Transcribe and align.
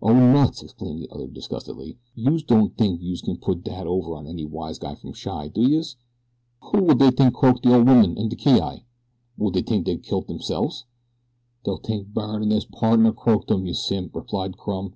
"Oh, 0.00 0.14
nuts!" 0.14 0.62
exclaimed 0.62 1.02
the 1.02 1.10
other 1.10 1.26
disgustedly. 1.26 1.98
"Youse 2.14 2.42
don't 2.42 2.74
tink 2.78 3.02
youse 3.02 3.20
can 3.20 3.36
put 3.36 3.62
dat 3.62 3.86
over 3.86 4.14
on 4.14 4.26
any 4.26 4.46
wise 4.46 4.78
guy 4.78 4.94
from 4.94 5.12
Chi, 5.12 5.48
do 5.48 5.60
youse? 5.60 5.96
Who 6.62 6.82
will 6.82 6.94
dey 6.94 7.10
tink 7.10 7.34
croaked 7.34 7.62
de 7.64 7.74
old 7.76 7.86
woman 7.86 8.16
an' 8.16 8.30
de 8.30 8.36
ki 8.36 8.54
yi? 8.54 8.86
Will 9.36 9.50
dey 9.50 9.60
tink 9.60 9.84
dey 9.84 9.98
kilt 9.98 10.28
deyreselves?" 10.28 10.84
"Dey'll 11.66 11.76
tink 11.78 12.06
Byrne 12.14 12.42
an' 12.42 12.52
his 12.52 12.64
pardner 12.64 13.12
croaked 13.12 13.50
'em, 13.50 13.66
you 13.66 13.74
simp," 13.74 14.16
replied 14.16 14.56
Crumb. 14.56 14.94